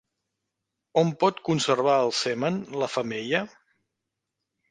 [1.01, 3.45] On pot conservar el semen la femella?